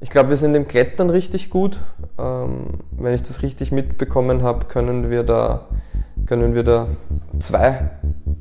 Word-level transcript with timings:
Ich 0.00 0.10
glaube, 0.10 0.28
wir 0.28 0.36
sind 0.36 0.54
im 0.54 0.68
Klettern 0.68 1.08
richtig 1.08 1.48
gut. 1.48 1.80
Ähm, 2.18 2.80
wenn 2.90 3.14
ich 3.14 3.22
das 3.22 3.42
richtig 3.42 3.72
mitbekommen 3.72 4.42
habe, 4.42 4.66
können 4.66 5.10
wir 5.10 5.22
da, 5.22 5.68
können 6.26 6.54
wir 6.54 6.64
da 6.64 6.86
zwei, 7.38 7.90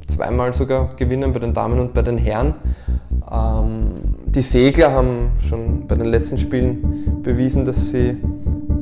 zweimal 0.07 0.53
sogar 0.53 0.95
gewinnen 0.97 1.31
bei 1.31 1.39
den 1.39 1.53
Damen 1.53 1.79
und 1.79 1.93
bei 1.93 2.01
den 2.01 2.17
Herren. 2.17 2.55
Ähm, 3.31 4.15
die 4.25 4.41
Segler 4.41 4.91
haben 4.91 5.31
schon 5.47 5.87
bei 5.87 5.95
den 5.95 6.07
letzten 6.07 6.37
Spielen 6.37 7.21
bewiesen, 7.23 7.63
dass 7.63 7.89
sie 7.89 8.17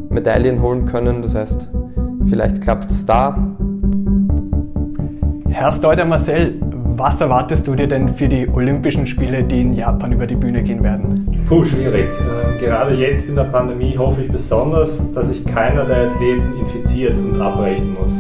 Medaillen 0.10 0.62
holen 0.62 0.88
können. 0.88 1.22
Das 1.22 1.36
heißt, 1.36 1.70
vielleicht 2.28 2.62
klappt 2.62 2.90
es 2.90 3.06
da. 3.06 3.56
Herr 5.48 5.72
Steuder 5.72 6.06
Marcel, 6.06 6.60
was 6.98 7.20
erwartest 7.20 7.68
du 7.68 7.76
dir 7.76 7.88
denn 7.88 8.10
für 8.10 8.28
die 8.28 8.48
Olympischen 8.48 9.08
Spiele, 9.08 9.44
die 9.44 9.62
in 9.62 9.74
Japan 9.74 10.12
über 10.12 10.28
die 10.28 10.36
Bühne 10.36 10.62
gehen 10.62 10.84
werden? 10.84 11.44
Puh, 11.48 11.66
schwierig. 11.66 12.06
Ähm, 12.06 12.60
gerade 12.60 12.94
jetzt 12.94 13.28
in 13.28 13.36
der 13.36 13.46
Pandemie 13.46 13.98
hoffe 13.98 14.22
ich 14.22 14.32
besonders, 14.32 15.02
dass 15.12 15.30
sich 15.30 15.44
keiner 15.46 15.86
der 15.86 16.10
Athleten 16.10 16.54
infiziert 16.60 17.20
und 17.20 17.42
abbrechen 17.42 17.94
muss. 17.94 18.14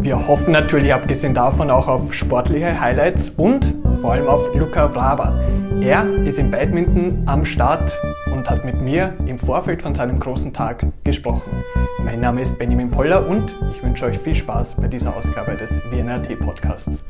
Wir 0.00 0.28
hoffen 0.28 0.52
natürlich 0.52 0.92
abgesehen 0.92 1.34
davon 1.34 1.70
auch 1.70 1.88
auf 1.88 2.12
sportliche 2.12 2.78
Highlights 2.78 3.30
und 3.30 3.74
vor 4.00 4.12
allem 4.12 4.28
auf 4.28 4.54
Luca 4.54 4.86
Brava. 4.86 5.32
Er 5.80 6.06
ist 6.26 6.38
im 6.38 6.50
Badminton 6.50 7.22
am 7.26 7.44
Start 7.44 7.96
und 8.32 8.48
hat 8.48 8.64
mit 8.64 8.80
mir 8.80 9.14
im 9.26 9.38
Vorfeld 9.38 9.82
von 9.82 9.94
seinem 9.94 10.20
großen 10.20 10.52
Tag 10.52 10.86
gesprochen. 11.04 11.64
Mein 12.04 12.20
Name 12.20 12.42
ist 12.42 12.58
Benjamin 12.58 12.90
Poller 12.90 13.26
und 13.26 13.54
ich 13.72 13.82
wünsche 13.82 14.06
euch 14.06 14.18
viel 14.18 14.34
Spaß 14.34 14.76
bei 14.76 14.88
dieser 14.88 15.16
Ausgabe 15.16 15.56
des 15.56 15.70
WNRT 15.90 16.38
Podcasts. 16.38 17.04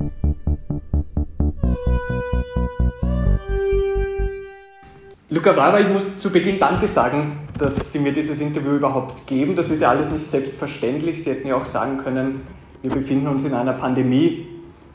Luca 5.30 5.52
Brava, 5.52 5.78
ich 5.78 5.88
muss 5.90 6.16
zu 6.16 6.30
Beginn 6.30 6.58
Danke 6.58 6.88
sagen, 6.88 7.40
dass 7.58 7.92
Sie 7.92 7.98
mir 7.98 8.14
dieses 8.14 8.40
Interview 8.40 8.76
überhaupt 8.76 9.26
geben. 9.26 9.56
Das 9.56 9.68
ist 9.68 9.82
ja 9.82 9.90
alles 9.90 10.08
nicht 10.08 10.30
selbstverständlich. 10.30 11.22
Sie 11.22 11.28
hätten 11.28 11.48
ja 11.48 11.56
auch 11.56 11.66
sagen 11.66 11.98
können, 11.98 12.46
wir 12.80 12.90
befinden 12.90 13.26
uns 13.26 13.44
in 13.44 13.52
einer 13.52 13.74
Pandemie. 13.74 14.48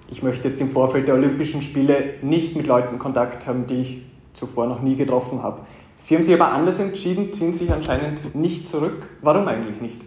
Ich 0.09 0.23
möchte 0.23 0.47
jetzt 0.47 0.59
im 0.59 0.71
Vorfeld 0.71 1.07
der 1.07 1.13
Olympischen 1.13 1.61
Spiele 1.61 2.15
nicht 2.23 2.55
mit 2.55 2.65
Leuten 2.65 2.97
Kontakt 2.97 3.45
haben, 3.45 3.67
die 3.67 3.81
ich 3.81 4.01
zuvor 4.33 4.65
noch 4.65 4.81
nie 4.81 4.95
getroffen 4.95 5.43
habe. 5.43 5.61
Sie 5.99 6.15
haben 6.15 6.23
sich 6.23 6.33
aber 6.33 6.51
anders 6.51 6.79
entschieden, 6.79 7.31
ziehen 7.31 7.53
sich 7.53 7.71
anscheinend 7.71 8.33
nicht 8.33 8.67
zurück. 8.67 9.07
Warum 9.21 9.47
eigentlich 9.47 9.81
nicht? 9.81 10.01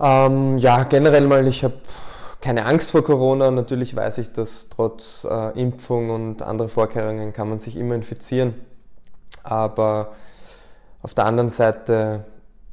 Ähm, 0.00 0.58
ja, 0.58 0.82
generell 0.82 1.28
mal, 1.28 1.46
ich 1.46 1.62
habe 1.62 1.74
keine 2.42 2.66
Angst 2.66 2.90
vor 2.90 3.02
Corona. 3.04 3.50
Natürlich 3.50 3.96
weiß 3.96 4.18
ich, 4.18 4.32
dass 4.32 4.68
trotz 4.68 5.24
äh, 5.24 5.58
Impfung 5.58 6.10
und 6.10 6.42
anderer 6.42 6.68
Vorkehrungen 6.68 7.32
kann 7.32 7.48
man 7.48 7.60
sich 7.60 7.76
immer 7.76 7.94
infizieren. 7.94 8.54
Aber 9.44 10.12
auf 11.02 11.14
der 11.14 11.24
anderen 11.24 11.48
Seite 11.48 12.24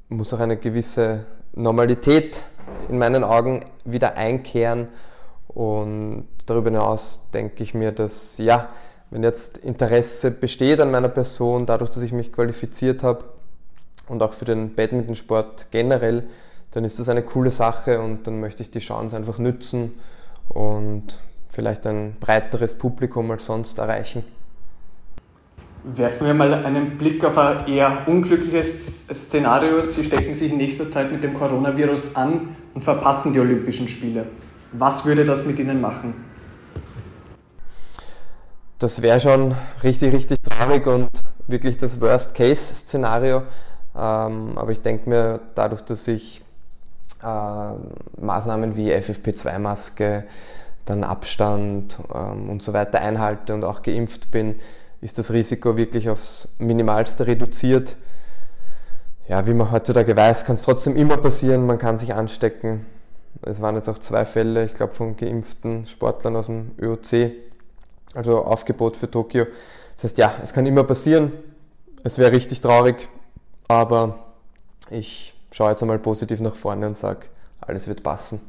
muss 0.09 0.34
auch 0.34 0.39
eine 0.39 0.58
gewisse 0.58 1.26
Normalität 1.53 2.44
in 2.89 2.98
meinen 2.98 3.23
Augen 3.23 3.61
wieder 3.86 4.17
einkehren. 4.17 4.89
Und 5.48 6.28
darüber 6.48 6.72
hinaus 6.72 7.30
denke 7.31 7.61
ich 7.64 7.73
mir, 7.76 7.92
dass 7.92 8.39
ja, 8.39 8.70
wenn 9.11 9.23
jetzt 9.23 9.59
Interesse 9.59 10.31
besteht 10.31 10.80
an 10.80 10.92
meiner 10.92 11.09
Person, 11.09 11.67
dadurch, 11.67 11.92
dass 11.92 12.02
ich 12.02 12.11
mich 12.11 12.33
qualifiziert 12.33 13.04
habe 13.04 13.26
und 14.08 14.23
auch 14.23 14.33
für 14.33 14.45
den 14.45 14.73
Badmintonsport 14.73 15.67
generell, 15.70 16.28
dann 16.72 16.84
ist 16.84 17.00
das 17.00 17.09
eine 17.09 17.23
coole 17.23 17.52
Sache 17.52 18.00
und 18.00 18.28
dann 18.28 18.39
möchte 18.39 18.64
ich 18.64 18.72
die 18.72 18.80
Chance 18.80 19.16
einfach 19.16 19.39
nützen 19.39 19.94
und 20.50 21.20
vielleicht 21.48 21.88
ein 21.88 22.16
breiteres 22.20 22.78
Publikum 22.78 23.31
als 23.31 23.45
sonst 23.45 23.78
erreichen. 23.80 24.23
Werfen 25.84 26.28
wir 26.28 26.34
mal 26.34 26.53
einen 26.53 26.98
Blick 26.98 27.23
auf 27.23 27.38
ein 27.38 27.67
eher 27.67 28.08
unglückliches 28.08 29.08
Szenario. 29.08 29.81
Sie 29.81 30.03
stecken 30.03 30.34
sich 30.34 30.52
in 30.52 30.58
nächster 30.58 30.92
Zeit 30.92 31.11
mit 31.11 31.23
dem 31.23 31.34
Coronavirus 31.34 32.16
an 32.16 32.55
und 32.73 32.83
verpassen 32.83 33.33
die 33.33 33.39
Olympischen 33.39 33.88
Spiele. 33.88 34.27
Was 34.73 35.05
würde 35.05 35.26
das 35.26 35.45
mit 35.45 35.58
Ihnen 35.58 35.82
machen? 35.82 36.14
Das 38.77 39.02
wäre 39.02 39.20
schon 39.20 39.55
richtig, 39.83 40.14
richtig 40.14 40.38
traurig 40.43 40.86
und 40.86 41.10
wirklich 41.48 41.77
das 41.77 41.99
Worst-Case-Szenario. 41.99 43.43
Ähm, 43.95 44.58
aber 44.58 44.72
ich 44.72 44.82
denke 44.82 45.10
mir, 45.10 45.39
dadurch, 45.55 45.82
dass 45.82 46.08
ich 46.08 46.43
äh, 47.23 48.21
Maßnahmen 48.21 48.75
wie 48.75 48.93
FFP2-Maske, 48.93 50.23
dann 50.85 51.03
Abstand 51.03 51.99
ähm, 52.13 52.49
und 52.49 52.63
so 52.63 52.73
weiter 52.73 53.02
einhalte 53.02 53.53
und 53.53 53.63
auch 53.63 53.81
geimpft 53.81 54.31
bin, 54.31 54.55
ist 55.02 55.17
das 55.17 55.31
Risiko 55.31 55.77
wirklich 55.77 56.09
aufs 56.09 56.49
Minimalste 56.57 57.27
reduziert. 57.27 57.95
Ja, 59.27 59.45
wie 59.45 59.53
man 59.53 59.71
heutzutage 59.71 60.15
weiß, 60.15 60.45
kann 60.45 60.55
es 60.55 60.63
trotzdem 60.63 60.95
immer 60.95 61.17
passieren, 61.17 61.65
man 61.65 61.77
kann 61.77 61.97
sich 61.97 62.13
anstecken. 62.13 62.85
Es 63.43 63.61
waren 63.61 63.75
jetzt 63.75 63.87
auch 63.87 63.99
zwei 63.99 64.25
Fälle, 64.25 64.65
ich 64.65 64.73
glaube, 64.73 64.93
von 64.93 65.15
geimpften 65.15 65.86
Sportlern 65.86 66.36
aus 66.36 66.47
dem 66.47 66.71
ÖOC, 66.81 67.31
also 68.15 68.43
Aufgebot 68.43 68.97
für 68.97 69.09
Tokio. 69.09 69.45
Das 69.95 70.05
heißt, 70.05 70.17
ja, 70.17 70.33
es 70.43 70.51
kann 70.51 70.65
immer 70.65 70.83
passieren. 70.83 71.31
Es 72.03 72.17
wäre 72.17 72.31
richtig 72.31 72.61
traurig, 72.61 73.07
aber 73.67 74.19
ich 74.89 75.36
schaue 75.52 75.71
jetzt 75.71 75.82
einmal 75.82 75.99
positiv 75.99 76.39
nach 76.42 76.55
vorne 76.55 76.87
und 76.87 76.98
sage, 76.98 77.27
alles 77.61 77.87
wird 77.87 78.04
passen. 78.04 78.42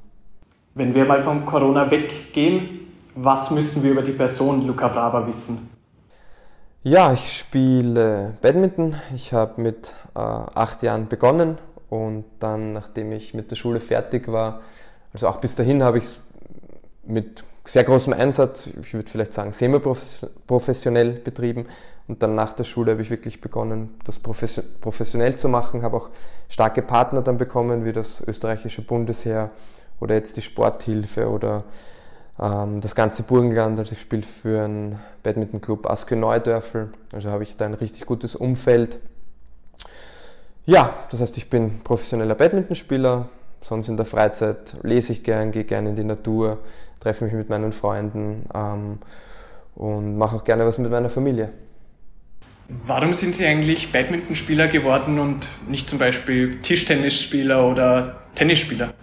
Wenn 0.75 0.95
wir 0.95 1.05
mal 1.05 1.23
von 1.23 1.45
Corona 1.45 1.91
weggehen, 1.91 2.93
was 3.15 3.51
müssen 3.51 3.83
wir 3.83 3.91
über 3.91 4.03
die 4.03 4.13
Person 4.13 4.67
Luca 4.67 4.89
Brava 4.89 5.27
wissen? 5.27 5.69
Ja, 6.83 7.13
ich 7.13 7.37
spiele 7.37 8.35
Badminton. 8.41 8.97
Ich 9.15 9.35
habe 9.35 9.61
mit 9.61 9.95
äh, 10.15 10.19
acht 10.19 10.83
Jahren 10.83 11.09
begonnen 11.09 11.59
und 11.91 12.25
dann, 12.39 12.73
nachdem 12.73 13.13
ich 13.13 13.35
mit 13.35 13.51
der 13.51 13.57
Schule 13.57 13.81
fertig 13.81 14.29
war, 14.29 14.61
also 15.13 15.29
auch 15.29 15.39
bis 15.39 15.57
dahin 15.57 15.83
habe 15.83 15.99
ich 15.99 16.05
es 16.05 16.23
mit 17.05 17.45
sehr 17.73 17.85
großem 17.85 18.13
Einsatz, 18.13 18.67
ich 18.67 18.95
würde 18.95 19.09
vielleicht 19.09 19.33
sagen 19.33 19.53
semi-professionell 19.53 21.13
betrieben. 21.13 21.67
Und 22.09 22.21
dann 22.21 22.35
nach 22.35 22.53
der 22.53 22.65
Schule 22.65 22.93
habe 22.93 23.03
ich 23.03 23.11
wirklich 23.11 23.41
begonnen, 23.41 23.95
das 24.03 24.19
professionell 24.19 25.37
zu 25.37 25.49
machen, 25.49 25.83
habe 25.83 25.97
auch 25.97 26.09
starke 26.49 26.83
Partner 26.83 27.23
dann 27.23 27.39
bekommen, 27.39 27.85
wie 27.85 27.93
das 27.93 28.21
österreichische 28.27 28.83
Bundesheer 28.83 29.51
oder 30.01 30.17
jetzt 30.17 30.37
die 30.37 30.43
Sporthilfe 30.43 31.31
oder 31.31 31.63
ähm, 32.41 32.81
das 32.81 32.97
ganze 32.97 33.23
Burgenland. 33.23 33.79
Also 33.79 33.93
ich 33.93 34.01
spiele 34.01 34.25
für 34.25 34.65
einen 34.65 34.99
Badmintonclub 35.23 35.89
Aske 35.89 36.17
Neudörfel, 36.17 36.89
also 37.13 37.31
habe 37.31 37.45
ich 37.45 37.57
da 37.57 37.67
ein 37.67 37.75
richtig 37.75 38.07
gutes 38.07 38.35
Umfeld. 38.35 38.99
Ja, 40.67 40.93
das 41.13 41.21
heißt, 41.21 41.37
ich 41.37 41.49
bin 41.49 41.81
professioneller 41.85 42.35
Badmintonspieler, 42.35 43.29
sonst 43.61 43.89
in 43.89 43.97
der 43.97 44.07
Freizeit 44.07 44.77
lese 44.83 45.13
ich 45.13 45.23
gern, 45.23 45.51
gehe 45.51 45.65
gerne 45.65 45.91
in 45.91 45.97
die 45.97 46.05
Natur, 46.05 46.59
treffe 47.01 47.25
mich 47.25 47.33
mit 47.33 47.49
meinen 47.49 47.73
Freunden 47.73 48.47
ähm, 48.55 48.99
und 49.75 50.17
mache 50.19 50.37
auch 50.37 50.45
gerne 50.45 50.67
was 50.67 50.79
mit 50.79 50.91
meiner 50.91 51.11
Familie. 51.11 51.51
Warum 52.69 53.15
sind 53.15 53.35
Sie 53.35 53.47
eigentlich 53.47 53.91
Badmintonspieler 53.91 54.69
geworden 54.69 55.19
und 55.19 55.49
nicht 55.69 55.91
zum 55.91 55.99
Beispiel 55.99 56.61
Tischtennisspieler 56.61 57.67
oder 57.67 58.21
Tennisspieler? 58.37 58.95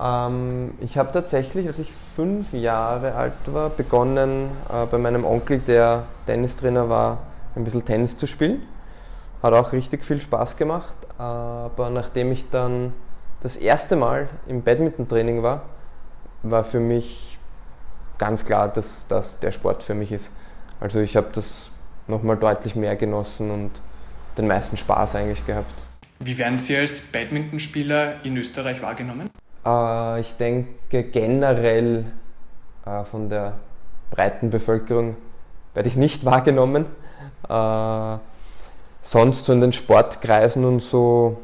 Ähm, 0.00 0.74
ich 0.80 0.98
habe 0.98 1.12
tatsächlich, 1.12 1.68
als 1.68 1.78
ich 1.78 1.92
fünf 1.92 2.52
Jahre 2.52 3.14
alt 3.14 3.32
war, 3.46 3.70
begonnen, 3.70 4.48
äh, 4.68 4.86
bei 4.86 4.98
meinem 4.98 5.24
Onkel, 5.24 5.60
der 5.60 6.04
Tennistrainer 6.26 6.88
war, 6.88 7.18
ein 7.54 7.64
bisschen 7.64 7.84
Tennis 7.84 8.16
zu 8.16 8.26
spielen. 8.26 8.62
Hat 9.42 9.52
auch 9.52 9.72
richtig 9.72 10.04
viel 10.04 10.20
Spaß 10.20 10.56
gemacht, 10.56 10.96
aber 11.16 11.90
nachdem 11.90 12.32
ich 12.32 12.50
dann 12.50 12.92
das 13.40 13.56
erste 13.56 13.96
Mal 13.96 14.28
im 14.46 14.62
Badminton-Training 14.62 15.42
war, 15.42 15.62
war 16.42 16.64
für 16.64 16.80
mich 16.80 17.38
ganz 18.18 18.44
klar, 18.44 18.68
dass 18.68 19.06
das 19.08 19.40
der 19.40 19.52
Sport 19.52 19.82
für 19.82 19.94
mich 19.94 20.12
ist. 20.12 20.32
Also 20.80 21.00
ich 21.00 21.16
habe 21.16 21.28
das 21.32 21.70
nochmal 22.06 22.36
deutlich 22.36 22.76
mehr 22.76 22.96
genossen 22.96 23.50
und 23.50 23.70
den 24.38 24.46
meisten 24.46 24.76
Spaß 24.76 25.16
eigentlich 25.16 25.44
gehabt. 25.46 25.84
Wie 26.20 26.36
werden 26.38 26.58
Sie 26.58 26.76
als 26.76 27.00
Badmintonspieler 27.00 28.24
in 28.24 28.36
Österreich 28.36 28.80
wahrgenommen? 28.82 29.30
Äh, 29.64 30.20
ich 30.20 30.36
denke 30.36 31.04
generell 31.04 32.06
äh, 32.84 33.04
von 33.04 33.28
der 33.28 33.58
breiten 34.10 34.50
Bevölkerung 34.50 35.16
werde 35.74 35.88
ich 35.88 35.96
nicht 35.96 36.24
wahrgenommen. 36.24 36.86
Äh, 37.48 38.18
sonst 39.02 39.46
so 39.46 39.52
in 39.52 39.60
den 39.60 39.72
Sportkreisen 39.72 40.64
und 40.64 40.82
so 40.82 41.38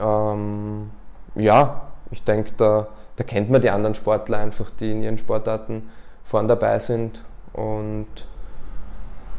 ähm, 0.00 0.90
ja, 1.34 1.82
ich 2.10 2.22
denke, 2.22 2.52
da, 2.56 2.88
da 3.16 3.24
kennt 3.24 3.50
man 3.50 3.60
die 3.60 3.70
anderen 3.70 3.94
Sportler 3.94 4.38
einfach, 4.38 4.70
die 4.70 4.92
in 4.92 5.02
ihren 5.02 5.18
Sportarten 5.18 5.88
vorn 6.22 6.48
dabei 6.48 6.78
sind. 6.78 7.24
Und 7.52 8.08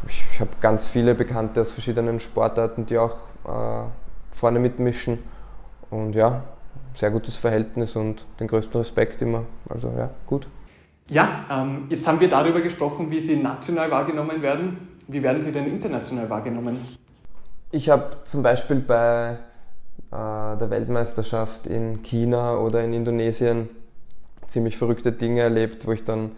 ich, 0.07 0.39
habe 0.39 0.51
ganz 0.61 0.87
viele 0.87 1.15
Bekannte 1.15 1.61
aus 1.61 1.71
verschiedenen 1.71 2.19
Sportarten, 2.19 2.85
die 2.85 2.97
auch 2.97 3.15
äh, 3.45 3.87
vorne 4.31 4.59
mitmischen. 4.59 5.19
Und 5.89 6.13
ja, 6.13 6.43
sehr 6.93 7.11
gutes 7.11 7.37
Verhältnis 7.37 7.95
und 7.95 8.25
den 8.39 8.47
größten 8.47 8.79
Respekt 8.79 9.21
immer. 9.21 9.43
Also 9.69 9.91
ja, 9.97 10.09
gut. 10.25 10.47
Ja, 11.07 11.45
ähm, 11.51 11.85
jetzt 11.89 12.07
haben 12.07 12.19
wir 12.19 12.29
darüber 12.29 12.61
gesprochen, 12.61 13.11
wie 13.11 13.19
sie 13.19 13.37
national 13.37 13.91
wahrgenommen 13.91 14.41
werden. 14.41 14.77
Wie 15.07 15.21
werden 15.21 15.41
Sie 15.41 15.51
denn 15.51 15.67
international 15.67 16.27
wahrgenommen? 16.29 16.83
Ich 17.71 17.89
habe 17.89 18.09
zum 18.23 18.41
Beispiel 18.41 18.77
bei 18.77 19.37
der 20.11 20.69
Weltmeisterschaft 20.69 21.67
in 21.67 22.01
China 22.03 22.57
oder 22.57 22.83
in 22.83 22.93
Indonesien 22.93 23.69
ziemlich 24.47 24.77
verrückte 24.77 25.11
Dinge 25.11 25.41
erlebt, 25.41 25.87
wo 25.87 25.91
ich 25.91 26.03
dann 26.03 26.31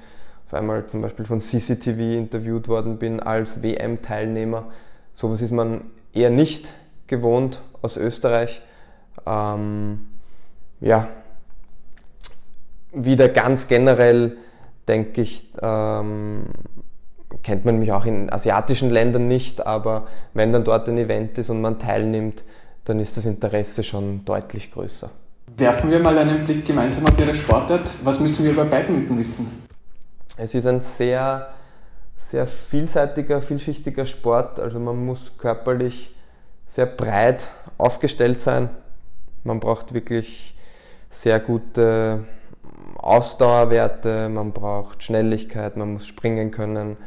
auf 0.48 0.54
einmal 0.54 0.86
zum 0.86 1.02
Beispiel 1.02 1.26
von 1.26 1.42
CCTV 1.42 2.00
interviewt 2.18 2.68
worden 2.68 2.98
bin 2.98 3.20
als 3.20 3.62
WM-Teilnehmer. 3.62 4.66
Sowas 5.14 5.42
ist 5.42 5.52
man 5.52 5.82
eher 6.14 6.30
nicht 6.30 6.74
gewohnt 7.08 7.62
aus 7.82 7.98
Österreich. 7.98 8.62
Ähm, 9.26 10.08
ja, 10.80 11.08
wieder 12.94 13.30
ganz 13.30 13.68
generell 13.68 14.38
denke 14.88 15.22
ich, 15.22 15.52
ähm, 15.62 16.46
kennt 17.44 17.66
man 17.66 17.80
mich 17.80 17.92
auch 17.92 18.06
in 18.06 18.32
asiatischen 18.32 18.90
Ländern 18.90 19.28
nicht, 19.28 19.66
aber 19.68 20.08
wenn 20.34 20.54
dann 20.54 20.64
dort 20.64 20.88
ein 20.88 20.98
Event 20.98 21.38
ist 21.38 21.50
und 21.50 21.62
man 21.62 21.78
teilnimmt, 21.78 22.44
dann 22.88 23.00
ist 23.00 23.18
das 23.18 23.26
Interesse 23.26 23.84
schon 23.84 24.24
deutlich 24.24 24.72
größer. 24.72 25.10
Werfen 25.58 25.92
wir 25.92 26.00
mal 26.00 26.18
einen 26.18 26.46
Blick 26.46 26.66
gemeinsam 26.66 27.06
auf 27.06 27.20
Ihre 27.20 27.36
Sportart. 27.36 27.94
Was 28.04 28.20
müssen 28.20 28.46
wir 28.46 28.52
über 28.52 28.66
Badminton 28.66 29.18
wissen? 29.18 29.68
Es 30.38 30.54
ist 30.56 30.68
ein 30.68 30.80
sehr, 30.80 31.50
sehr 32.16 32.48
vielseitiger, 32.48 33.42
vielschichtiger 33.42 34.06
Sport. 34.06 34.60
Also 34.60 34.80
man 34.80 35.06
muss 35.06 35.38
körperlich 35.38 36.16
sehr 36.66 36.86
breit 36.86 37.48
aufgestellt 37.78 38.40
sein. 38.40 38.70
Man 39.44 39.60
braucht 39.60 39.94
wirklich 39.94 40.56
sehr 41.10 41.40
gute 41.40 42.26
Ausdauerwerte, 42.98 44.30
man 44.30 44.52
braucht 44.52 45.04
Schnelligkeit, 45.04 45.78
man 45.78 45.94
muss 45.94 46.06
springen 46.06 46.52
können, 46.52 46.98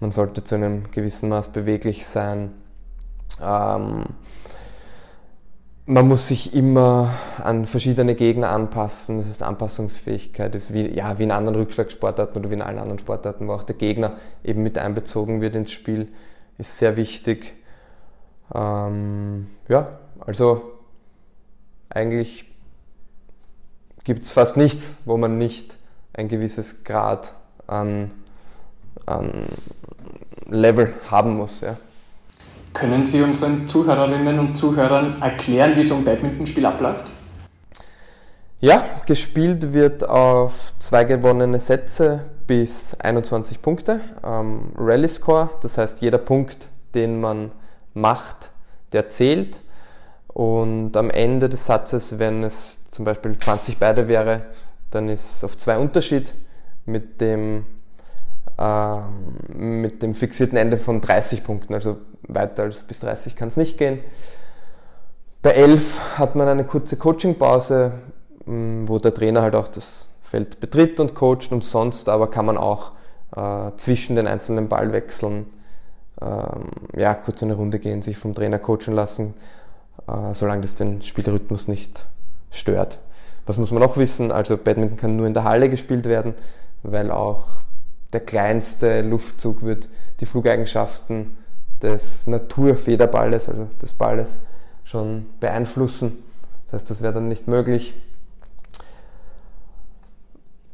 man 0.00 0.10
sollte 0.10 0.42
zu 0.42 0.56
einem 0.56 0.90
gewissen 0.90 1.28
Maß 1.28 1.48
beweglich 1.48 2.06
sein. 2.06 2.52
Ähm, 3.40 4.04
man 5.86 6.08
muss 6.08 6.26
sich 6.26 6.52
immer 6.52 7.14
an 7.38 7.64
verschiedene 7.64 8.16
Gegner 8.16 8.50
anpassen. 8.50 9.18
Das 9.18 9.28
ist 9.28 9.42
Anpassungsfähigkeit. 9.42 10.52
Das 10.54 10.64
ist 10.64 10.74
wie, 10.74 10.88
ja, 10.88 11.18
wie 11.18 11.22
in 11.22 11.30
anderen 11.30 11.56
Rückschlagsportarten 11.56 12.36
oder 12.36 12.50
wie 12.50 12.54
in 12.54 12.62
allen 12.62 12.78
anderen 12.78 12.98
Sportarten, 12.98 13.46
wo 13.46 13.52
auch 13.52 13.62
der 13.62 13.76
Gegner 13.76 14.16
eben 14.42 14.64
mit 14.64 14.78
einbezogen 14.78 15.40
wird 15.40 15.54
ins 15.54 15.70
Spiel, 15.70 16.08
ist 16.58 16.78
sehr 16.78 16.96
wichtig. 16.96 17.54
Ähm, 18.52 19.46
ja, 19.68 19.98
also 20.18 20.72
eigentlich 21.88 22.46
gibt 24.02 24.24
es 24.24 24.32
fast 24.32 24.56
nichts, 24.56 25.02
wo 25.04 25.16
man 25.16 25.38
nicht 25.38 25.76
ein 26.12 26.28
gewisses 26.28 26.82
Grad 26.82 27.32
an, 27.68 28.12
an 29.04 29.44
Level 30.46 30.94
haben 31.10 31.36
muss. 31.36 31.60
Ja. 31.60 31.76
Können 32.76 33.06
Sie 33.06 33.22
unseren 33.22 33.66
Zuhörerinnen 33.66 34.38
und 34.38 34.54
Zuhörern 34.54 35.22
erklären, 35.22 35.74
wie 35.76 35.82
so 35.82 35.94
ein 35.94 36.04
Badmintonspiel 36.04 36.66
abläuft? 36.66 37.10
Ja, 38.60 38.84
gespielt 39.06 39.72
wird 39.72 40.06
auf 40.06 40.74
zwei 40.78 41.04
gewonnene 41.04 41.58
Sätze 41.58 42.24
bis 42.46 42.94
21 43.00 43.62
Punkte. 43.62 44.00
Ähm, 44.22 44.72
Rally 44.76 45.08
Score, 45.08 45.48
das 45.62 45.78
heißt 45.78 46.02
jeder 46.02 46.18
Punkt, 46.18 46.68
den 46.94 47.18
man 47.18 47.50
macht, 47.94 48.50
der 48.92 49.08
zählt. 49.08 49.62
Und 50.28 50.98
am 50.98 51.08
Ende 51.08 51.48
des 51.48 51.64
Satzes, 51.64 52.18
wenn 52.18 52.44
es 52.44 52.90
zum 52.90 53.06
Beispiel 53.06 53.38
20 53.38 53.78
beide 53.78 54.06
wäre, 54.06 54.48
dann 54.90 55.08
ist 55.08 55.42
auf 55.42 55.56
zwei 55.56 55.78
Unterschied 55.78 56.34
mit 56.84 57.22
dem 57.22 57.64
mit 59.48 60.02
dem 60.02 60.14
fixierten 60.14 60.56
Ende 60.56 60.78
von 60.78 61.00
30 61.00 61.44
Punkten. 61.44 61.74
Also 61.74 61.98
weiter 62.26 62.64
als 62.64 62.82
bis 62.82 63.00
30 63.00 63.36
kann 63.36 63.48
es 63.48 63.56
nicht 63.56 63.78
gehen. 63.78 64.00
Bei 65.42 65.50
11 65.50 66.18
hat 66.18 66.34
man 66.34 66.48
eine 66.48 66.64
kurze 66.64 66.96
Coachingpause, 66.96 67.92
mm, 68.46 68.88
wo 68.88 68.98
der 68.98 69.14
Trainer 69.14 69.42
halt 69.42 69.54
auch 69.54 69.68
das 69.68 70.08
Feld 70.22 70.58
betritt 70.58 70.98
und 70.98 71.14
coacht 71.14 71.52
und 71.52 71.62
sonst 71.62 72.08
aber 72.08 72.30
kann 72.30 72.46
man 72.46 72.58
auch 72.58 72.92
äh, 73.36 73.70
zwischen 73.76 74.16
den 74.16 74.26
einzelnen 74.26 74.68
Ballwechseln 74.68 75.46
ähm, 76.20 76.70
ja, 76.96 77.14
kurz 77.14 77.42
eine 77.42 77.54
Runde 77.54 77.78
gehen, 77.78 78.02
sich 78.02 78.16
vom 78.16 78.34
Trainer 78.34 78.58
coachen 78.58 78.94
lassen, 78.94 79.34
äh, 80.08 80.34
solange 80.34 80.62
das 80.62 80.74
den 80.74 81.02
Spielrhythmus 81.02 81.68
nicht 81.68 82.06
stört. 82.50 82.98
Was 83.44 83.58
muss 83.58 83.70
man 83.70 83.82
auch 83.82 83.96
wissen? 83.96 84.32
Also 84.32 84.56
Badminton 84.56 84.96
kann 84.96 85.16
nur 85.16 85.26
in 85.26 85.34
der 85.34 85.44
Halle 85.44 85.68
gespielt 85.68 86.06
werden, 86.06 86.34
weil 86.82 87.10
auch 87.12 87.44
der 88.12 88.20
kleinste 88.20 89.02
Luftzug 89.02 89.62
wird 89.62 89.88
die 90.20 90.26
Flugeigenschaften 90.26 91.36
des 91.82 92.26
Naturfederballes, 92.26 93.48
also 93.48 93.68
des 93.82 93.92
Balles, 93.92 94.38
schon 94.84 95.26
beeinflussen. 95.40 96.24
Das 96.66 96.80
heißt, 96.80 96.90
das 96.90 97.02
wäre 97.02 97.12
dann 97.12 97.28
nicht 97.28 97.48
möglich. 97.48 97.94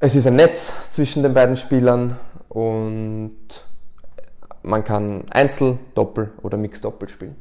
Es 0.00 0.14
ist 0.14 0.26
ein 0.26 0.36
Netz 0.36 0.90
zwischen 0.90 1.22
den 1.22 1.32
beiden 1.32 1.56
Spielern 1.56 2.18
und 2.48 3.36
man 4.62 4.84
kann 4.84 5.24
Einzel, 5.30 5.78
Doppel 5.94 6.32
oder 6.42 6.56
Mix-Doppel 6.56 7.08
spielen. 7.08 7.36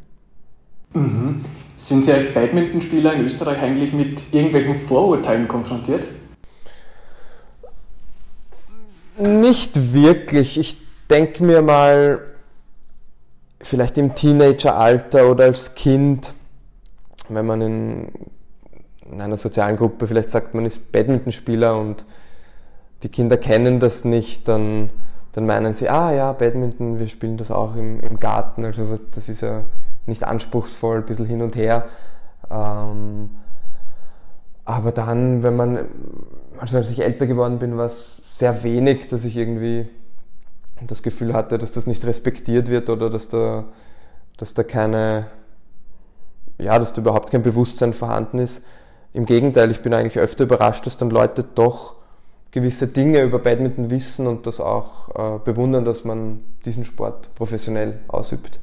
Mhm. 0.94 1.44
Sind 1.76 2.04
Sie 2.04 2.12
als 2.12 2.34
Badmintonspieler 2.34 3.14
in 3.14 3.22
Österreich 3.22 3.62
eigentlich 3.62 3.94
mit 3.94 4.34
irgendwelchen 4.34 4.76
Vorurteilen 4.76 5.48
konfrontiert? 5.48 6.08
Nicht 9.22 9.94
wirklich. 9.94 10.58
Ich 10.58 10.78
denke 11.08 11.44
mir 11.44 11.62
mal, 11.62 12.22
vielleicht 13.62 14.00
im 14.00 14.16
Teenageralter 14.16 15.30
oder 15.30 15.44
als 15.44 15.76
Kind, 15.76 16.34
wenn 17.30 17.46
man 17.46 17.62
in, 17.62 18.12
in 19.12 19.22
einer 19.22 19.38
sozialen 19.38 19.76
Gruppe 19.78 20.08
vielleicht 20.08 20.32
sagt, 20.32 20.56
man 20.56 20.66
ist 20.66 20.92
Badmintonspieler 20.92 21.78
und 21.78 22.04
die 23.04 23.10
Kinder 23.10 23.38
kennen 23.38 23.80
das 23.80 24.06
nicht, 24.06 24.48
dann, 24.48 24.90
dann 25.34 25.46
meinen 25.46 25.74
sie, 25.74 25.88
ah 25.88 26.12
ja, 26.12 26.34
Badminton, 26.34 26.98
wir 26.98 27.08
spielen 27.08 27.38
das 27.38 27.52
auch 27.52 27.76
im, 27.76 28.00
im 28.00 28.20
Garten, 28.20 28.66
also 28.66 28.98
das 29.12 29.30
ist 29.30 29.42
ja 29.42 29.62
nicht 30.08 30.24
anspruchsvoll, 30.24 30.98
ein 30.98 31.06
bisschen 31.06 31.28
hin 31.28 31.44
und 31.44 31.56
her. 31.56 31.86
Ähm, 32.50 33.30
aber 34.66 34.92
dann, 34.92 35.44
wenn 35.44 35.56
man, 35.56 35.88
also 36.60 36.78
als 36.78 36.90
ich 36.92 37.02
älter 37.02 37.28
geworden 37.28 37.60
bin, 37.60 37.78
war 37.78 37.86
es 37.86 38.18
sehr 38.26 38.64
wenig, 38.64 39.08
dass 39.08 39.26
ich 39.26 39.36
irgendwie 39.36 39.88
das 40.88 41.04
Gefühl 41.04 41.34
hatte, 41.34 41.58
dass 41.58 41.72
das 41.72 41.88
nicht 41.88 42.06
respektiert 42.06 42.70
wird 42.70 42.90
oder 42.90 43.10
dass 43.10 43.30
da, 43.30 43.66
dass 44.38 44.54
da 44.54 44.64
keine, 44.64 45.28
ja, 46.58 46.78
dass 46.80 46.94
da 46.94 47.02
überhaupt 47.02 47.32
kein 47.32 47.44
Bewusstsein 47.44 47.94
vorhanden 47.94 48.40
ist. 48.40 48.66
Im 49.14 49.26
Gegenteil, 49.26 49.72
ich 49.72 49.82
bin 49.82 49.94
eigentlich 49.94 50.20
öfter 50.20 50.46
überrascht, 50.46 50.86
dass 50.86 50.98
dann 50.98 51.10
Leute 51.10 51.44
doch 51.44 51.96
gewisse 52.52 52.88
Dinge 52.88 53.22
über 53.22 53.40
Badminton 53.40 53.90
wissen 53.90 54.28
und 54.28 54.48
das 54.48 54.60
auch 54.60 55.10
äh, 55.16 55.40
bewundern, 55.44 55.86
dass 55.86 56.04
man 56.04 56.42
diesen 56.66 56.86
Sport 56.86 57.34
professionell 57.36 58.00
ausübt. 58.08 58.60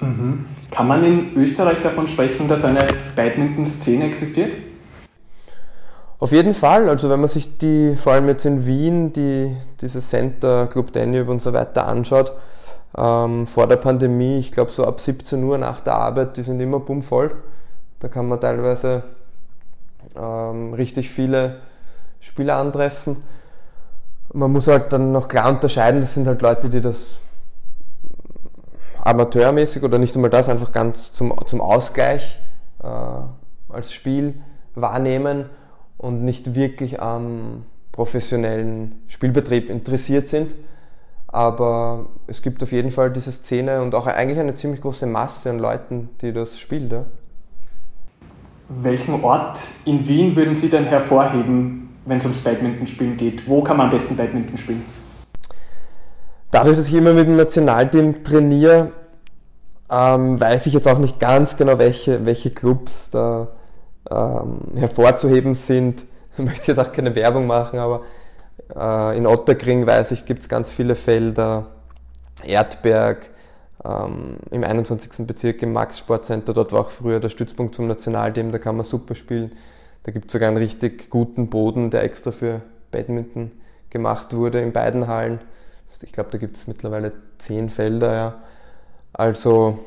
Mhm. 0.00 0.46
Kann 0.70 0.88
man 0.88 1.04
in 1.04 1.36
Österreich 1.36 1.80
davon 1.82 2.06
sprechen, 2.06 2.48
dass 2.48 2.64
eine 2.64 2.86
Badminton-Szene 3.14 4.04
existiert? 4.04 4.52
Auf 6.22 6.30
jeden 6.30 6.52
Fall, 6.52 6.88
also 6.88 7.10
wenn 7.10 7.18
man 7.18 7.28
sich 7.28 7.58
die, 7.58 7.96
vor 7.96 8.12
allem 8.12 8.28
jetzt 8.28 8.44
in 8.44 8.64
Wien, 8.64 9.12
die, 9.12 9.56
diese 9.80 9.98
Center, 9.98 10.68
Club 10.68 10.92
Danube 10.92 11.28
und 11.28 11.42
so 11.42 11.52
weiter 11.52 11.88
anschaut, 11.88 12.32
ähm, 12.96 13.48
vor 13.48 13.66
der 13.66 13.74
Pandemie, 13.74 14.38
ich 14.38 14.52
glaube 14.52 14.70
so 14.70 14.86
ab 14.86 15.00
17 15.00 15.42
Uhr 15.42 15.58
nach 15.58 15.80
der 15.80 15.96
Arbeit, 15.96 16.36
die 16.36 16.44
sind 16.44 16.60
immer 16.60 16.78
bummvoll. 16.78 17.32
Da 17.98 18.06
kann 18.06 18.28
man 18.28 18.40
teilweise 18.40 19.02
ähm, 20.14 20.74
richtig 20.74 21.10
viele 21.10 21.56
Spieler 22.20 22.58
antreffen. 22.58 23.16
Man 24.32 24.52
muss 24.52 24.68
halt 24.68 24.92
dann 24.92 25.10
noch 25.10 25.26
klar 25.26 25.48
unterscheiden, 25.48 26.02
das 26.02 26.14
sind 26.14 26.28
halt 26.28 26.40
Leute, 26.40 26.70
die 26.70 26.80
das 26.80 27.18
amateurmäßig 29.02 29.82
oder 29.82 29.98
nicht 29.98 30.14
einmal 30.14 30.30
das, 30.30 30.48
einfach 30.48 30.70
ganz 30.70 31.10
zum, 31.10 31.34
zum 31.48 31.60
Ausgleich 31.60 32.38
äh, 32.80 32.86
als 33.72 33.92
Spiel 33.92 34.34
wahrnehmen 34.76 35.46
und 36.02 36.22
nicht 36.22 36.54
wirklich 36.54 37.00
am 37.00 37.62
professionellen 37.92 38.96
Spielbetrieb 39.08 39.70
interessiert 39.70 40.28
sind. 40.28 40.54
Aber 41.28 42.06
es 42.26 42.42
gibt 42.42 42.62
auf 42.62 42.72
jeden 42.72 42.90
Fall 42.90 43.10
diese 43.10 43.32
Szene 43.32 43.80
und 43.80 43.94
auch 43.94 44.06
eigentlich 44.06 44.38
eine 44.38 44.54
ziemlich 44.54 44.82
große 44.82 45.06
Masse 45.06 45.48
an 45.48 45.58
Leuten, 45.58 46.10
die 46.20 46.32
das 46.32 46.58
spielen. 46.58 46.90
Ja. 46.90 47.04
Welchen 48.68 49.22
Ort 49.22 49.58
in 49.84 50.06
Wien 50.06 50.36
würden 50.36 50.54
Sie 50.54 50.68
denn 50.68 50.84
hervorheben, 50.84 51.96
wenn 52.04 52.16
es 52.18 52.24
ums 52.24 52.40
Badmintonspielen 52.40 53.16
geht? 53.16 53.48
Wo 53.48 53.62
kann 53.62 53.76
man 53.76 53.86
am 53.86 53.92
besten 53.92 54.16
Badminton 54.16 54.58
spielen? 54.58 54.82
Dadurch, 56.50 56.76
dass 56.76 56.88
ich 56.88 56.94
immer 56.94 57.14
mit 57.14 57.26
dem 57.26 57.36
Nationalteam 57.36 58.24
trainiere, 58.24 58.90
ähm, 59.90 60.38
weiß 60.40 60.66
ich 60.66 60.74
jetzt 60.74 60.88
auch 60.88 60.98
nicht 60.98 61.18
ganz 61.18 61.56
genau, 61.56 61.78
welche, 61.78 62.26
welche 62.26 62.50
Clubs 62.50 63.10
da 63.10 63.48
ähm, 64.10 64.58
hervorzuheben 64.76 65.54
sind. 65.54 66.04
Ich 66.34 66.42
möchte 66.42 66.68
jetzt 66.68 66.78
auch 66.78 66.90
keine 66.90 67.14
Werbung 67.14 67.46
machen, 67.46 67.78
aber 67.78 68.04
äh, 68.74 69.18
in 69.18 69.26
Otterkring 69.26 69.86
weiß 69.86 70.12
ich, 70.12 70.24
gibt 70.24 70.40
es 70.40 70.48
ganz 70.48 70.70
viele 70.70 70.94
Felder. 70.94 71.66
Erdberg, 72.42 73.28
ähm, 73.84 74.38
im 74.50 74.64
21. 74.64 75.26
Bezirk 75.26 75.62
im 75.62 75.72
Max 75.72 75.98
Sportcenter. 75.98 76.54
Dort 76.54 76.72
war 76.72 76.80
auch 76.80 76.90
früher 76.90 77.20
der 77.20 77.28
Stützpunkt 77.28 77.74
zum 77.74 77.86
Nationalteam, 77.86 78.50
da 78.50 78.58
kann 78.58 78.76
man 78.76 78.86
super 78.86 79.14
spielen. 79.14 79.52
Da 80.04 80.12
gibt 80.12 80.26
es 80.26 80.32
sogar 80.32 80.48
einen 80.48 80.56
richtig 80.56 81.10
guten 81.10 81.48
Boden, 81.48 81.90
der 81.90 82.02
extra 82.02 82.32
für 82.32 82.62
Badminton 82.90 83.52
gemacht 83.90 84.34
wurde 84.34 84.60
in 84.60 84.72
beiden 84.72 85.06
Hallen. 85.06 85.40
Ich 86.02 86.12
glaube, 86.12 86.30
da 86.30 86.38
gibt 86.38 86.56
es 86.56 86.66
mittlerweile 86.66 87.12
zehn 87.38 87.68
Felder. 87.68 88.14
Ja. 88.14 88.42
Also 89.12 89.78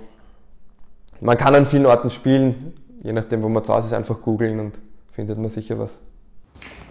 man 1.19 1.38
kann 1.38 1.55
an 1.55 1.65
vielen 1.65 1.86
Orten 1.86 2.12
spielen, 2.12 2.74
je 3.05 3.13
nachdem, 3.13 3.43
wo 3.43 3.50
man 3.50 3.63
zu 3.63 3.74
Hause 3.74 3.88
ist, 3.88 3.93
einfach 3.93 4.19
googeln 4.19 4.59
und 4.59 4.79
findet 5.12 5.38
man 5.38 5.50
sicher 5.50 5.77
was. 5.77 5.91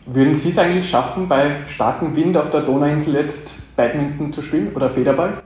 Würden 0.07 0.35
Sie 0.35 0.51
es 0.51 0.59
eigentlich 0.59 0.89
schaffen, 0.89 1.29
bei 1.29 1.67
starkem 1.67 2.15
Wind 2.15 2.37
auf 2.37 2.51
der 2.51 2.61
Donauinsel 2.61 3.15
jetzt 3.15 3.53
Badminton 3.75 4.33
zu 4.33 4.41
spielen 4.41 4.73
oder 4.75 4.91
Federball? 4.91 5.43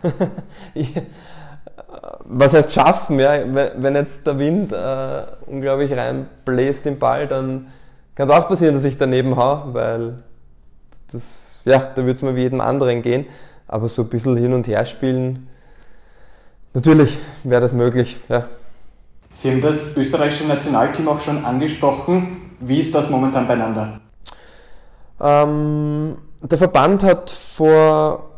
was 2.25 2.53
heißt 2.53 2.73
schaffen? 2.73 3.19
Ja? 3.19 3.33
Wenn 3.77 3.95
jetzt 3.95 4.27
der 4.27 4.39
Wind 4.39 4.73
äh, 4.73 5.23
unglaublich 5.47 5.93
reinbläst 5.93 6.87
im 6.87 6.99
Ball, 6.99 7.27
dann 7.27 7.69
kann 8.15 8.29
es 8.29 8.35
auch 8.35 8.49
passieren, 8.49 8.75
dass 8.75 8.85
ich 8.85 8.99
daneben 8.99 9.37
haue, 9.37 9.73
weil 9.73 10.15
das, 11.11 11.63
ja, 11.65 11.79
da 11.79 12.03
würde 12.03 12.17
es 12.17 12.23
mir 12.23 12.37
wie 12.37 12.43
jedem 12.43 12.61
anderen 12.61 13.01
gehen. 13.01 13.25
Aber 13.69 13.89
so 13.89 14.03
ein 14.03 14.09
bisschen 14.09 14.37
hin 14.37 14.53
und 14.53 14.67
her 14.67 14.85
spielen, 14.85 15.49
natürlich 16.75 17.17
wäre 17.45 17.63
das 17.63 17.73
möglich, 17.73 18.19
ja. 18.29 18.49
Sie 19.39 19.53
haben 19.53 19.61
das 19.61 19.97
österreichische 19.97 20.49
Nationalteam 20.49 21.07
auch 21.07 21.21
schon 21.21 21.45
angesprochen. 21.45 22.57
Wie 22.59 22.81
ist 22.81 22.93
das 22.93 23.09
momentan 23.09 23.47
beieinander? 23.47 24.01
Ähm, 25.21 26.19
der 26.43 26.59
Verband 26.59 27.05
hat 27.05 27.31
vor 27.31 28.31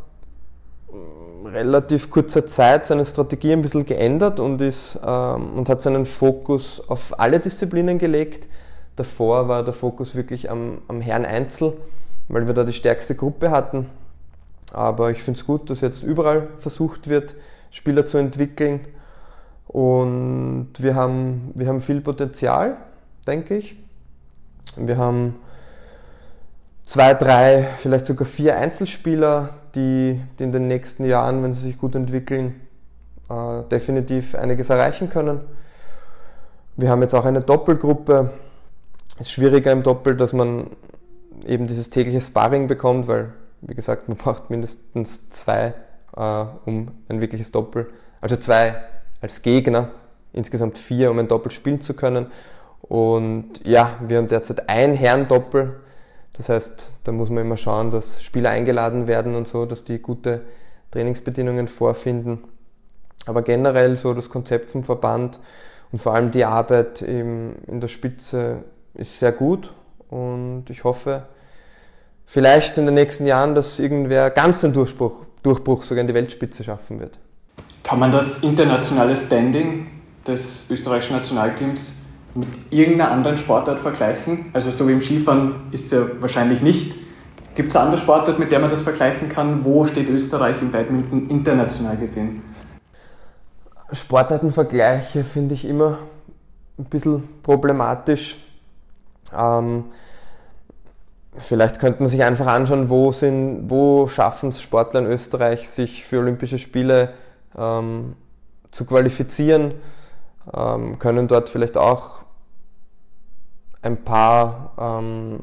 relativ 1.47 2.11
kurzer 2.11 2.47
Zeit 2.47 2.85
seine 2.85 3.07
Strategie 3.07 3.54
ein 3.54 3.62
bisschen 3.62 3.87
geändert 3.87 4.40
und, 4.40 4.61
ist, 4.61 5.00
ähm, 5.02 5.54
und 5.57 5.71
hat 5.71 5.80
seinen 5.80 6.04
Fokus 6.04 6.83
auf 6.87 7.19
alle 7.19 7.40
Disziplinen 7.40 7.97
gelegt. 7.97 8.47
Davor 8.97 9.49
war 9.49 9.64
der 9.64 9.73
Fokus 9.73 10.14
wirklich 10.14 10.50
am, 10.50 10.83
am 10.87 11.00
Herrn 11.00 11.25
Einzel, 11.25 11.78
weil 12.28 12.47
wir 12.47 12.52
da 12.52 12.62
die 12.62 12.75
stärkste 12.75 13.14
Gruppe 13.14 13.50
hatten. 13.50 13.87
Aber 14.71 15.11
ich 15.11 15.23
finde 15.23 15.40
es 15.40 15.47
gut, 15.47 15.71
dass 15.71 15.80
jetzt 15.80 16.02
überall 16.02 16.49
versucht 16.59 17.09
wird, 17.09 17.37
Spieler 17.71 18.04
zu 18.04 18.19
entwickeln. 18.19 18.80
Und 19.72 20.70
wir 20.78 20.96
haben, 20.96 21.52
wir 21.54 21.68
haben 21.68 21.80
viel 21.80 22.00
Potenzial, 22.00 22.76
denke 23.28 23.56
ich. 23.56 23.76
Wir 24.74 24.98
haben 24.98 25.36
zwei, 26.84 27.14
drei, 27.14 27.68
vielleicht 27.76 28.06
sogar 28.06 28.26
vier 28.26 28.56
Einzelspieler, 28.56 29.50
die, 29.76 30.20
die 30.38 30.42
in 30.42 30.50
den 30.50 30.66
nächsten 30.66 31.04
Jahren, 31.04 31.44
wenn 31.44 31.54
sie 31.54 31.62
sich 31.62 31.78
gut 31.78 31.94
entwickeln, 31.94 32.60
äh, 33.28 33.62
definitiv 33.70 34.34
einiges 34.34 34.70
erreichen 34.70 35.08
können. 35.08 35.40
Wir 36.76 36.90
haben 36.90 37.02
jetzt 37.02 37.14
auch 37.14 37.24
eine 37.24 37.40
Doppelgruppe. 37.40 38.32
Es 39.20 39.26
ist 39.26 39.32
schwieriger 39.32 39.70
im 39.70 39.84
Doppel, 39.84 40.16
dass 40.16 40.32
man 40.32 40.66
eben 41.46 41.68
dieses 41.68 41.90
tägliche 41.90 42.20
Sparring 42.20 42.66
bekommt, 42.66 43.06
weil, 43.06 43.34
wie 43.60 43.76
gesagt, 43.76 44.08
man 44.08 44.16
braucht 44.16 44.50
mindestens 44.50 45.30
zwei, 45.30 45.74
äh, 46.16 46.44
um 46.64 46.88
ein 47.08 47.20
wirkliches 47.20 47.52
Doppel, 47.52 47.88
also 48.20 48.34
zwei 48.34 48.74
als 49.20 49.42
Gegner, 49.42 49.90
insgesamt 50.32 50.78
vier, 50.78 51.10
um 51.10 51.18
ein 51.18 51.28
Doppel 51.28 51.50
spielen 51.50 51.80
zu 51.80 51.94
können. 51.94 52.26
Und 52.82 53.66
ja, 53.66 53.98
wir 54.06 54.18
haben 54.18 54.28
derzeit 54.28 54.68
ein 54.68 54.94
Herrendoppel 54.94 55.80
das 56.40 56.48
heißt, 56.48 56.94
da 57.04 57.12
muss 57.12 57.28
man 57.28 57.44
immer 57.44 57.58
schauen, 57.58 57.90
dass 57.90 58.22
Spieler 58.22 58.48
eingeladen 58.48 59.06
werden 59.06 59.34
und 59.34 59.46
so, 59.46 59.66
dass 59.66 59.84
die 59.84 59.98
gute 60.00 60.40
Trainingsbedingungen 60.90 61.68
vorfinden. 61.68 62.44
Aber 63.26 63.42
generell 63.42 63.94
so 63.98 64.14
das 64.14 64.30
Konzept 64.30 64.70
vom 64.70 64.82
Verband 64.82 65.38
und 65.92 65.98
vor 65.98 66.14
allem 66.14 66.30
die 66.30 66.46
Arbeit 66.46 67.02
in 67.02 67.54
der 67.68 67.88
Spitze 67.88 68.64
ist 68.94 69.18
sehr 69.18 69.32
gut 69.32 69.74
und 70.08 70.64
ich 70.70 70.82
hoffe, 70.84 71.24
vielleicht 72.24 72.78
in 72.78 72.86
den 72.86 72.94
nächsten 72.94 73.26
Jahren, 73.26 73.54
dass 73.54 73.78
irgendwer 73.78 74.30
ganz 74.30 74.62
den 74.62 74.72
Durchbruch, 74.72 75.26
Durchbruch 75.42 75.82
sogar 75.82 76.00
in 76.00 76.06
die 76.06 76.14
Weltspitze 76.14 76.64
schaffen 76.64 77.00
wird. 77.00 77.18
Kann 77.82 77.99
man 77.99 78.12
das 78.12 78.38
internationale 78.38 79.16
Standing 79.16 79.88
des 80.26 80.64
österreichischen 80.70 81.16
Nationalteams 81.16 81.92
mit 82.34 82.49
irgendeiner 82.70 83.10
anderen 83.10 83.37
Sportart 83.37 83.80
vergleichen? 83.80 84.46
Also 84.52 84.70
so 84.70 84.87
wie 84.88 84.92
im 84.92 85.00
Skifahren 85.00 85.54
ist 85.72 85.87
es 85.87 85.90
ja 85.90 86.00
wahrscheinlich 86.20 86.60
nicht. 86.60 86.94
Gibt 87.54 87.70
es 87.70 87.76
eine 87.76 87.87
andere 87.87 88.00
Sportart, 88.00 88.38
mit 88.38 88.52
der 88.52 88.60
man 88.60 88.70
das 88.70 88.82
vergleichen 88.82 89.28
kann? 89.28 89.64
Wo 89.64 89.84
steht 89.84 90.08
Österreich 90.08 90.56
im 90.60 90.70
Badminton 90.70 91.28
international 91.28 91.96
gesehen? 91.96 92.42
Sportartenvergleiche 93.92 95.25
finde 95.25 95.54
ich 95.54 95.64
immer 95.64 95.99
ein 96.78 96.84
bisschen 96.84 97.28
problematisch. 97.42 98.37
Ähm, 99.37 99.84
vielleicht 101.37 101.80
könnte 101.80 102.00
man 102.00 102.08
sich 102.08 102.22
einfach 102.22 102.46
anschauen, 102.46 102.88
wo, 102.88 103.12
wo 103.12 104.06
schaffen 104.08 104.50
es 104.50 104.62
Sportler 104.62 105.00
in 105.00 105.06
Österreich, 105.06 105.68
sich 105.68 106.04
für 106.04 106.20
Olympische 106.20 106.58
Spiele 106.58 107.10
ähm, 107.57 108.14
zu 108.71 108.85
qualifizieren 108.85 109.75
ähm, 110.54 110.99
können 110.99 111.28
dort 111.28 111.49
vielleicht 111.49 111.76
auch 111.76 112.25
ein 113.83 114.04
paar 114.04 114.73
ähm, 114.78 115.40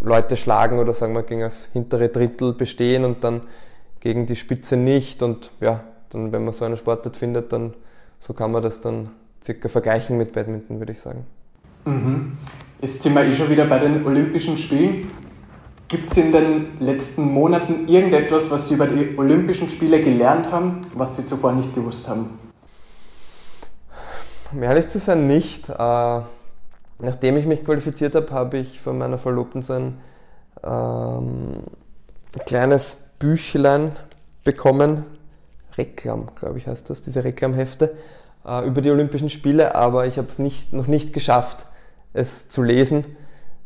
Leute 0.00 0.36
schlagen 0.36 0.78
oder 0.78 0.92
sagen 0.94 1.14
wir 1.14 1.22
gegen 1.22 1.40
das 1.40 1.66
hintere 1.72 2.08
Drittel 2.08 2.52
bestehen 2.52 3.04
und 3.04 3.24
dann 3.24 3.42
gegen 4.00 4.26
die 4.26 4.36
Spitze 4.36 4.76
nicht. 4.76 5.22
Und 5.22 5.50
ja, 5.60 5.84
dann, 6.10 6.32
wenn 6.32 6.44
man 6.44 6.52
so 6.52 6.64
eine 6.64 6.76
Sportart 6.76 7.16
findet, 7.16 7.52
dann 7.52 7.74
so 8.18 8.32
kann 8.32 8.52
man 8.52 8.62
das 8.62 8.80
dann 8.80 9.10
circa 9.42 9.68
vergleichen 9.68 10.16
mit 10.16 10.32
Badminton, 10.32 10.78
würde 10.78 10.92
ich 10.92 11.00
sagen. 11.00 11.26
Mhm. 11.84 12.38
Jetzt 12.80 13.02
sind 13.02 13.14
wir 13.14 13.24
eh 13.24 13.32
schon 13.32 13.50
wieder 13.50 13.66
bei 13.66 13.78
den 13.78 14.04
Olympischen 14.04 14.56
Spielen. 14.56 15.10
Gibt 15.88 16.10
es 16.10 16.16
in 16.16 16.32
den 16.32 16.80
letzten 16.80 17.22
Monaten 17.22 17.86
irgendetwas, 17.88 18.50
was 18.50 18.68
Sie 18.68 18.74
über 18.74 18.86
die 18.86 19.16
Olympischen 19.18 19.68
Spiele 19.68 20.00
gelernt 20.00 20.50
haben, 20.50 20.80
was 20.94 21.16
Sie 21.16 21.26
zuvor 21.26 21.52
nicht 21.52 21.74
gewusst 21.74 22.08
haben? 22.08 22.38
Um 24.52 24.62
ehrlich 24.62 24.88
zu 24.88 24.98
sein, 24.98 25.26
nicht. 25.26 25.68
Äh, 25.68 25.74
nachdem 26.98 27.36
ich 27.36 27.44
mich 27.44 27.64
qualifiziert 27.64 28.14
habe, 28.14 28.30
habe 28.32 28.58
ich 28.58 28.80
von 28.80 28.96
meiner 28.96 29.18
Verlobten 29.18 29.62
so 29.62 29.74
ein, 29.74 29.98
ähm, 30.62 31.62
kleines 32.46 33.10
Büchlein 33.18 33.92
bekommen. 34.44 35.04
Reklam, 35.76 36.28
glaube 36.34 36.58
ich, 36.58 36.66
heißt 36.66 36.88
das, 36.88 37.02
diese 37.02 37.24
Reklamhefte, 37.24 37.94
äh, 38.46 38.66
über 38.66 38.80
die 38.80 38.90
Olympischen 38.90 39.28
Spiele, 39.28 39.74
aber 39.74 40.06
ich 40.06 40.18
habe 40.18 40.28
es 40.28 40.38
nicht, 40.38 40.72
noch 40.72 40.86
nicht 40.86 41.12
geschafft, 41.12 41.66
es 42.12 42.48
zu 42.48 42.62
lesen. 42.62 43.04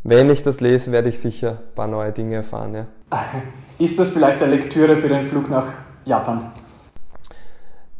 Wenn 0.02 0.30
ich 0.30 0.42
das 0.42 0.60
lese, 0.60 0.92
werde 0.92 1.08
ich 1.08 1.18
sicher 1.18 1.50
ein 1.50 1.74
paar 1.74 1.86
neue 1.86 2.12
Dinge 2.12 2.36
erfahren. 2.36 2.74
Ja. 2.74 2.86
Ist 3.78 3.98
das 3.98 4.10
vielleicht 4.10 4.42
eine 4.42 4.54
Lektüre 4.56 4.96
für 4.96 5.08
den 5.08 5.26
Flug 5.26 5.50
nach 5.50 5.66
Japan? 6.04 6.52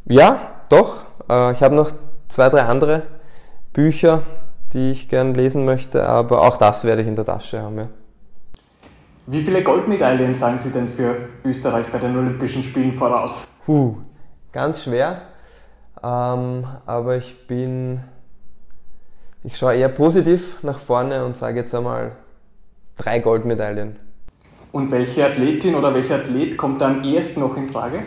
Ja, 0.06 0.40
doch. 0.68 1.04
Äh, 1.28 1.52
ich 1.52 1.62
habe 1.62 1.74
noch 1.74 1.90
zwei, 2.28 2.48
drei 2.48 2.62
andere 2.62 3.02
Bücher, 3.72 4.22
die 4.72 4.90
ich 4.90 5.08
gern 5.08 5.34
lesen 5.34 5.64
möchte, 5.64 6.06
aber 6.08 6.42
auch 6.42 6.56
das 6.56 6.84
werde 6.84 7.02
ich 7.02 7.08
in 7.08 7.16
der 7.16 7.24
Tasche 7.24 7.62
haben. 7.62 7.78
Ja. 7.78 7.88
Wie 9.26 9.42
viele 9.42 9.62
Goldmedaillen 9.62 10.32
sagen 10.32 10.58
Sie 10.58 10.70
denn 10.70 10.88
für 10.88 11.16
Österreich 11.44 11.86
bei 11.92 11.98
den 11.98 12.16
Olympischen 12.16 12.62
Spielen 12.62 12.94
voraus? 12.94 13.46
Puh, 13.64 13.96
ganz 14.52 14.84
schwer. 14.84 15.22
Ähm, 16.02 16.66
aber 16.86 17.16
ich 17.16 17.46
bin, 17.46 18.00
ich 19.44 19.56
schaue 19.56 19.74
eher 19.74 19.88
positiv 19.88 20.62
nach 20.62 20.78
vorne 20.78 21.24
und 21.24 21.36
sage 21.36 21.60
jetzt 21.60 21.74
einmal 21.74 22.12
drei 22.96 23.20
Goldmedaillen. 23.20 23.96
Und 24.72 24.90
welche 24.90 25.24
Athletin 25.24 25.74
oder 25.74 25.94
welcher 25.94 26.16
Athlet 26.16 26.56
kommt 26.56 26.80
da 26.80 26.88
am 26.88 27.02
ehesten 27.02 27.40
noch 27.40 27.56
in 27.56 27.68
Frage? 27.68 28.00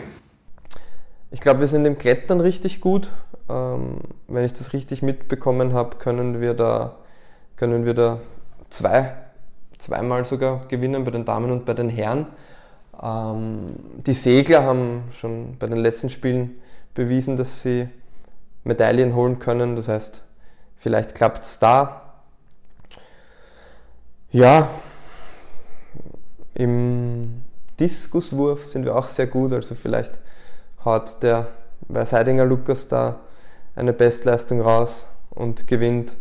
Ich 1.30 1.40
glaube, 1.40 1.60
wir 1.60 1.66
sind 1.66 1.84
im 1.86 1.98
Klettern 1.98 2.40
richtig 2.40 2.80
gut. 2.80 3.10
Ähm, 3.48 3.98
wenn 4.28 4.44
ich 4.44 4.52
das 4.52 4.72
richtig 4.72 5.02
mitbekommen 5.02 5.72
habe, 5.72 5.96
können 5.96 6.40
wir 6.40 6.54
da, 6.54 6.96
können 7.56 7.84
wir 7.84 7.94
da 7.94 8.18
zwei, 8.68 9.14
zweimal 9.78 10.24
sogar 10.24 10.66
gewinnen 10.68 11.04
bei 11.04 11.10
den 11.10 11.24
Damen 11.24 11.50
und 11.50 11.64
bei 11.64 11.74
den 11.74 11.88
Herren. 11.88 12.26
Ähm, 13.02 13.74
die 14.06 14.14
Segler 14.14 14.62
haben 14.62 15.04
schon 15.18 15.56
bei 15.58 15.66
den 15.66 15.78
letzten 15.78 16.10
Spielen 16.10 16.60
bewiesen, 16.94 17.36
dass 17.36 17.62
sie 17.62 17.88
Medaillen 18.64 19.16
holen 19.16 19.38
können. 19.38 19.74
Das 19.74 19.88
heißt, 19.88 20.22
vielleicht 20.82 21.14
klappt 21.14 21.44
es 21.44 21.58
da. 21.58 22.02
Ja, 24.32 24.68
im 26.54 27.42
Diskuswurf 27.78 28.66
sind 28.66 28.84
wir 28.84 28.96
auch 28.96 29.08
sehr 29.08 29.26
gut. 29.26 29.52
Also 29.52 29.74
vielleicht 29.74 30.18
hat 30.84 31.22
der 31.22 31.46
Weißheidinger 31.88 32.44
Lukas 32.44 32.88
da 32.88 33.20
eine 33.76 33.92
Bestleistung 33.92 34.60
raus 34.60 35.06
und 35.30 35.66
gewinnt. 35.66 36.14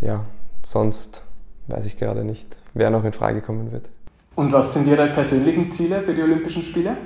Ja, 0.00 0.24
sonst 0.64 1.24
weiß 1.66 1.86
ich 1.86 1.96
gerade 1.96 2.24
nicht, 2.24 2.56
wer 2.74 2.90
noch 2.90 3.04
in 3.04 3.12
Frage 3.12 3.40
kommen 3.42 3.72
wird. 3.72 3.88
Und 4.34 4.52
was 4.52 4.72
sind 4.72 4.86
Ihre 4.86 5.08
persönlichen 5.10 5.70
Ziele 5.70 6.00
für 6.00 6.14
die 6.14 6.22
Olympischen 6.22 6.62
Spiele? 6.62 6.96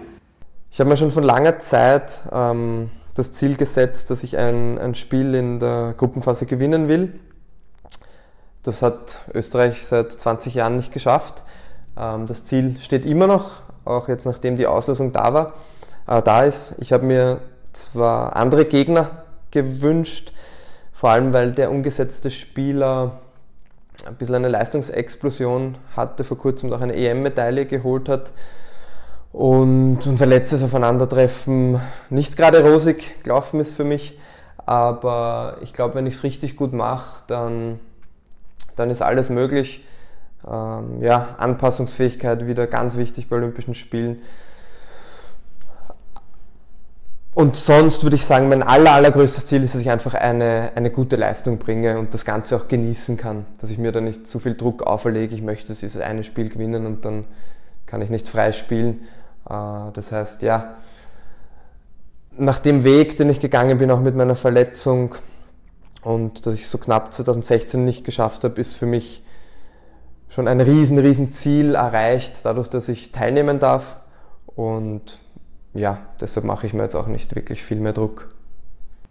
Ich 0.71 0.79
habe 0.79 0.91
mir 0.91 0.97
schon 0.97 1.11
von 1.11 1.23
langer 1.23 1.59
Zeit 1.59 2.21
ähm, 2.31 2.91
das 3.17 3.33
Ziel 3.33 3.57
gesetzt, 3.57 4.11
dass 4.11 4.23
ich 4.23 4.37
ein, 4.37 4.79
ein 4.79 4.95
Spiel 4.95 5.35
in 5.35 5.59
der 5.59 5.95
Gruppenphase 5.97 6.47
gewinnen 6.47 6.87
will. 6.89 7.19
Das 8.63 8.83
hat 8.83 9.21
Österreich 9.33 9.87
seit 9.87 10.13
20 10.13 10.55
Jahren 10.55 10.77
nicht 10.77 10.93
geschafft. 10.93 11.43
Ähm, 11.99 12.27
das 12.27 12.45
Ziel 12.45 12.77
steht 12.81 13.07
immer 13.07 13.27
noch, 13.27 13.63
auch 13.85 14.09
jetzt 14.09 14.27
nachdem 14.27 14.57
die 14.57 14.67
Auslösung 14.67 15.13
da 15.13 15.33
war, 15.33 15.55
äh, 16.07 16.21
da 16.21 16.45
ist. 16.45 16.75
Ich 16.79 16.93
habe 16.93 17.07
mir 17.07 17.41
zwar 17.73 18.37
andere 18.37 18.67
Gegner 18.67 19.25
gewünscht, 19.51 20.33
vor 20.93 21.11
allem 21.11 21.33
weil 21.33 21.53
der 21.53 21.71
umgesetzte 21.71 22.31
Spieler 22.31 23.19
ein 24.07 24.17
bisschen 24.17 24.35
eine 24.35 24.49
Leistungsexplosion 24.49 25.79
hatte, 25.97 26.23
vor 26.23 26.37
kurzem 26.37 26.69
noch 26.69 26.83
eine 26.83 26.95
EM-Medaille 26.95 27.65
geholt 27.65 28.11
hat 28.11 28.33
und 29.37 30.07
unser 30.07 30.25
letztes 30.25 30.63
Aufeinandertreffen 30.63 31.79
nicht 32.09 32.39
gerade 32.39 32.67
rosig 32.67 33.23
gelaufen 33.23 33.61
ist 33.61 33.77
für 33.77 33.85
mich, 33.85 34.19
aber 34.65 35.59
ich 35.61 35.75
glaube, 35.75 35.95
wenn 35.95 36.07
ich 36.07 36.15
es 36.15 36.23
richtig 36.23 36.57
gut 36.57 36.73
mache, 36.73 37.23
dann, 37.27 37.79
dann 38.77 38.89
ist 38.89 39.03
alles 39.03 39.29
möglich. 39.29 39.85
Ähm, 40.51 41.03
ja, 41.03 41.35
Anpassungsfähigkeit 41.37 42.47
wieder 42.47 42.67
ganz 42.67 42.97
wichtig 42.97 43.29
bei 43.29 43.37
Olympischen 43.37 43.75
Spielen. 43.75 44.23
Und 47.35 47.57
sonst 47.57 48.05
würde 48.05 48.17
ich 48.17 48.25
sagen, 48.25 48.49
mein 48.49 48.63
aller, 48.63 48.93
allergrößtes 48.93 49.45
Ziel 49.45 49.63
ist, 49.63 49.75
dass 49.75 49.83
ich 49.83 49.91
einfach 49.91 50.15
eine, 50.15 50.71
eine 50.77 50.91
gute 50.91 51.17
Leistung 51.17 51.59
bringe 51.59 51.99
und 51.99 52.15
das 52.15 52.25
Ganze 52.25 52.57
auch 52.57 52.69
genießen 52.69 53.19
kann. 53.19 53.45
Dass 53.59 53.69
ich 53.69 53.77
mir 53.77 53.93
da 53.93 54.01
nicht 54.01 54.27
zu 54.27 54.39
viel 54.39 54.55
Druck 54.55 54.83
auferlege. 54.85 55.35
Ich 55.35 55.43
möchte 55.43 55.75
dieses 55.75 56.01
eine 56.01 56.25
Spiel 56.25 56.49
gewinnen 56.49 56.87
und 56.87 57.05
dann 57.05 57.27
kann 57.85 58.01
ich 58.01 58.09
nicht 58.09 58.31
frei 58.31 58.53
spielen. 58.53 59.07
Äh, 59.49 59.93
das 59.93 60.13
heißt, 60.13 60.43
ja, 60.43 60.77
nach 62.39 62.59
dem 62.59 62.85
Weg, 62.85 63.17
den 63.17 63.31
ich 63.31 63.41
gegangen 63.41 63.79
bin, 63.79 63.91
auch 63.91 64.01
mit 64.01 64.15
meiner 64.15 64.37
Verletzung 64.37 65.15
und 66.03 66.47
dass 66.47 66.55
ich 66.55 66.69
so 66.69 66.79
knapp 66.79 67.13
2016 67.13 67.85
nicht 67.85 68.05
geschafft 68.05 68.45
habe, 68.45 68.61
ist 68.61 68.77
für 68.77 68.87
mich 68.87 69.23
schon 70.29 70.49
ein 70.49 70.61
riesen, 70.61 70.99
riesen 70.99 71.33
Ziel 71.33 71.75
erreicht, 71.75 72.41
dadurch, 72.45 72.69
dass 72.69 72.89
ich 72.89 73.11
teilnehmen 73.11 73.59
darf. 73.59 73.97
Und 74.47 75.19
ja, 75.75 75.99
deshalb 76.21 76.47
mache 76.47 76.67
ich 76.67 76.75
mir 76.75 76.83
jetzt 76.83 76.95
auch 76.95 77.07
nicht 77.07 77.35
wirklich 77.35 77.63
viel 77.63 77.79
mehr 77.79 77.93
Druck. 77.93 78.29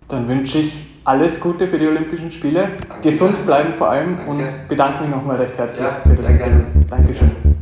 Dann 0.08 0.27
wünsche 0.27 0.60
ich 0.60 0.88
alles 1.04 1.39
Gute 1.39 1.68
für 1.68 1.80
die 1.80 1.88
Olympischen 1.88 2.32
Spiele. 2.32 2.70
Danke. 2.88 3.10
Gesund 3.10 3.46
bleiben 3.46 3.74
vor 3.74 3.89
allem 3.89 4.18
Danke. 4.18 4.32
und 4.32 4.68
bedanke 4.70 5.01
mich 5.01 5.10
nochmal 5.10 5.38
recht 5.38 5.58
herzlich 5.58 5.84
ja, 5.84 6.01
für 6.04 6.15
das 6.15 6.30
Interview. 6.30 6.62
Dankeschön. 6.89 7.54